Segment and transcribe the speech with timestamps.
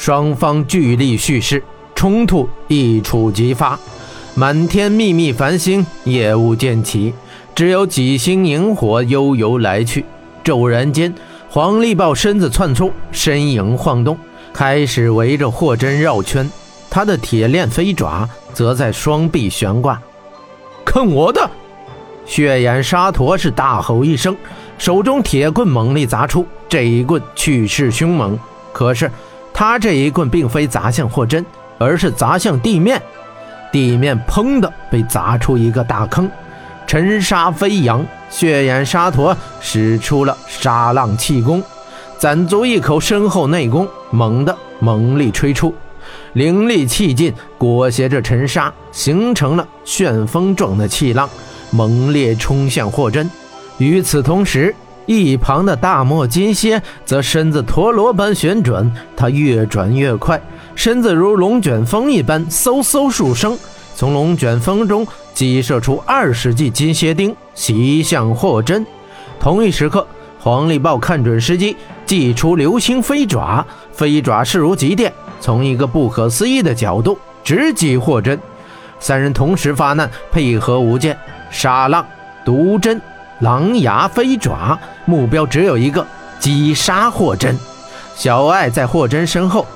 [0.00, 1.62] 双方聚力蓄势，
[1.94, 3.78] 冲突一触即发。
[4.34, 7.12] 满天密密繁星，夜雾渐起，
[7.54, 10.06] 只有几星萤火悠悠来去。
[10.42, 11.14] 骤然间，
[11.50, 14.16] 黄立豹身子窜出，身影晃动，
[14.54, 16.50] 开始围着霍真绕圈。
[16.88, 20.00] 他的铁链飞爪则在双臂悬挂。
[20.82, 21.50] 看我的！
[22.24, 24.34] 血眼沙陀是大吼一声，
[24.78, 26.46] 手中铁棍猛力砸出。
[26.70, 28.38] 这一棍气势凶猛，
[28.72, 29.10] 可是
[29.60, 31.44] 他这一棍并非砸向霍真，
[31.76, 32.98] 而是砸向地面。
[33.70, 36.30] 地面砰的被砸出一个大坑，
[36.86, 38.02] 尘沙飞扬。
[38.30, 41.62] 血眼沙陀使出了沙浪气功，
[42.16, 45.74] 攒足一口深厚内功，猛地猛力吹出，
[46.32, 51.28] 灵力气劲裹挟着尘沙，形成了旋风状的气浪，
[51.70, 53.30] 猛烈冲向霍真。
[53.76, 54.74] 与此同时，
[55.10, 60.40] 一旁的大漠金蝎则身子陀螺般旋转，它越转越快。
[60.76, 63.58] 身子如龙卷风一般，嗖嗖数声，
[63.96, 68.86] 从龙卷风中激射出二十记金蝎钉，袭向霍真。
[69.40, 70.06] 同一时刻，
[70.38, 78.38] 黄立豹看准时机，祭出流星飞爪，飞爪势如急电，从一个不可思议的角度直击霍真。
[79.00, 81.18] 三人同时发难，配合无间，
[81.50, 82.06] 杀浪、
[82.44, 83.02] 毒针、
[83.40, 86.06] 狼牙、飞爪，目标只有一个：
[86.38, 87.56] 击杀霍真。
[88.14, 89.66] 小爱在霍真身后。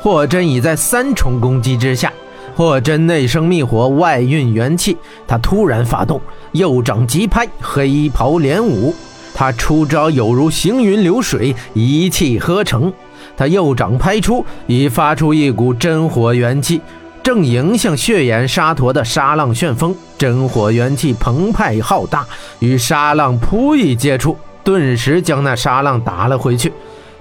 [0.00, 2.12] 霍真已在三重攻击之下，
[2.54, 4.98] 霍真内生密火，外运元气。
[5.26, 6.20] 他突然发动
[6.52, 8.94] 右掌急拍，黑袍连舞。
[9.34, 12.92] 他出招有如行云流水，一气呵成。
[13.34, 16.82] 他右掌拍出，已发出一股真火元气，
[17.24, 19.96] 正迎向血眼沙陀的沙浪旋风。
[20.18, 22.26] 真火元气澎湃浩大，
[22.58, 26.70] 与沙浪扑一接触，顿时将那沙浪打了回去。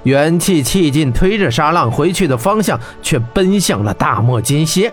[0.03, 4.91] 元气气劲推着沙浪回去的方向，却奔向了大漠金蝎。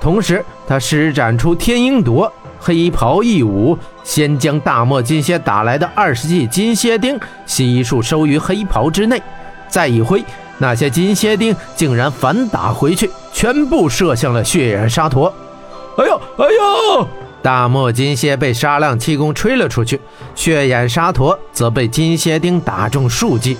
[0.00, 7.16] 同时，他施展出天鹰夺，黑袍一舞，先将大漠金蝎打来的二十记金蝎钉
[7.46, 9.22] 悉数收于黑袍之内，
[9.68, 10.24] 再一挥，
[10.58, 15.32] 那些金蝎钉竟然反打回去，全部射向了血眼沙陀。
[15.96, 16.44] 哎呦哎
[16.98, 17.08] 呦！
[17.40, 20.00] 大漠金蝎被沙浪气功吹了出去，
[20.34, 23.56] 血眼沙陀则被金蝎钉打中数记。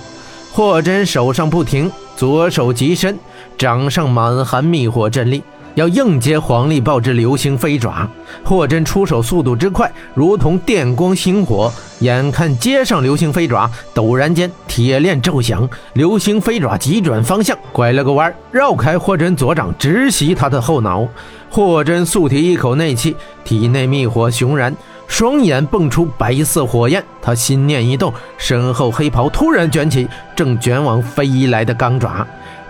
[0.51, 3.17] 霍真手上不停，左手极伸，
[3.57, 5.41] 掌上满含密火阵力，
[5.75, 8.09] 要硬接黄历爆之流星飞爪。
[8.43, 21.07] 霍真出手速度之快，如同电光星火，眼看接上流星飞爪，陡然间铁链骤响，流星飞爪急转方向，拐了个弯，绕开霍真左掌，直袭他的后脑。
[21.49, 24.75] 霍真速提一口内气，体内密火熊燃。
[25.07, 32.25] 双眼迸出白色火焰，他心念一动，身后黑袍突然卷起，正卷往飞来的钢爪。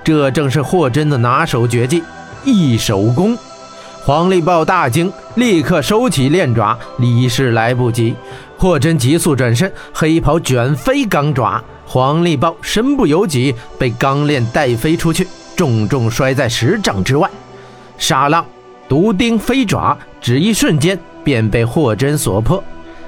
[0.05, 2.01] 这正是霍真的拿手绝技——
[2.43, 3.37] 一手攻。
[4.05, 8.15] 黄立豹大惊，立刻收起链爪，已是来不及。
[8.57, 17.29] 霍真急速转身，黑袍卷飞钢爪，黄立豹身不由己，被钢链带飞出去，重重摔在十丈之外。
[17.97, 18.45] 沙浪、
[18.87, 20.97] 毒钉、飞爪，只一瞬间。
[21.21, 22.63] 便被霍真所破，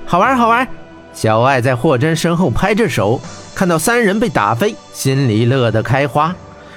[0.05, 0.67] 好玩好玩！
[1.13, 3.19] 小爱在霍真身后拍着手，
[3.55, 6.35] 看到三人被打飞，心里乐得开花。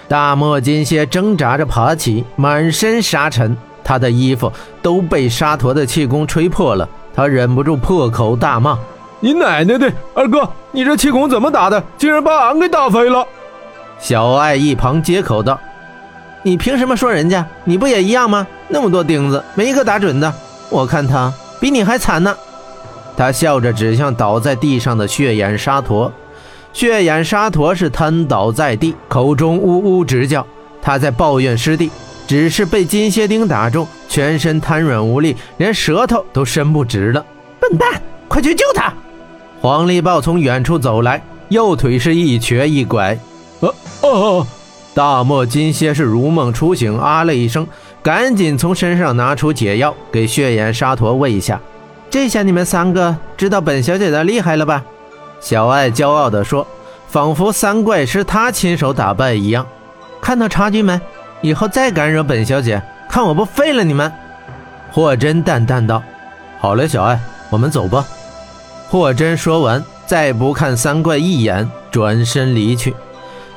[0.09, 6.89] 大漠金蝎挣扎着爬起，满身沙尘，他的衣服都被沙陀的气功吹破了。
[7.15, 8.79] 他忍不住破口大骂
[9.21, 11.83] ：“你奶奶的，二哥，你这气功怎么打的？
[11.97, 13.27] 竟然把俺给打飞了！”
[13.99, 15.59] 小爱一旁接口道
[16.43, 17.47] ：“你凭什么说人家？
[17.65, 18.47] 你不也一样吗？
[18.69, 20.33] 那么多钉子，没一个打准的。”
[20.71, 22.37] 我看他比你还惨呢，
[23.17, 26.13] 他笑着指向倒在地上的血眼沙陀。
[26.75, 30.45] 血眼沙陀是瘫倒在地，口中呜呜直叫。
[30.83, 31.89] 他在抱怨师弟，
[32.27, 37.25] 只是被金蝎钉打中，全身瘫软无力，连舌头都伸不直了。
[37.61, 38.93] 笨蛋，快去救他！
[39.61, 43.17] 黄立豹从远处走来，右腿是一瘸一拐。
[43.61, 43.69] 呃
[44.03, 44.47] 啊啊！
[44.93, 47.67] 大漠金蝎是如梦初醒，啊了一声。
[48.03, 51.59] 赶紧从身上拿出解药，给血眼沙陀喂一下。
[52.11, 54.85] 这下你们三个知道本小姐的厉害了吧？
[55.45, 56.67] 小爱骄傲地说，
[57.07, 59.67] 仿佛三怪是他亲手打败一样。
[60.19, 60.99] 看到差距没？
[61.43, 64.11] 以后再敢惹本小姐，看我不废了你们！
[64.91, 66.03] 霍真淡淡道
[66.59, 67.21] ：“好嘞，小爱，
[67.51, 68.07] 我们走吧。”
[68.89, 72.95] 霍真说完，再不看三怪一眼，转身离去。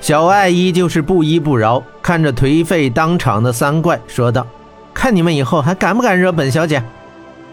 [0.01, 4.45] 小爱依旧是不依不饶，看着颓废当场的三怪，说道
[4.94, 6.83] ：“看你们以后还敢不敢惹本小姐？”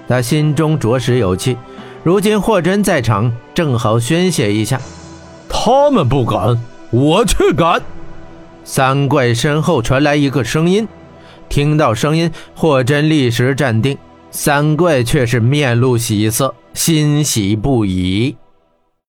[0.08, 1.56] 他心中着实有气。
[2.04, 4.78] 如今霍真在场，正好宣泄一下。
[5.48, 7.80] 他们不敢，我却敢。
[8.62, 10.86] 三怪身后传来一个声音。
[11.48, 13.96] 听到声音，霍真立时站定，
[14.30, 18.36] 三怪却是面露喜色，欣喜不已。